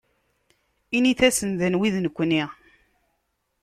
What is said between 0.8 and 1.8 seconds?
Init-asen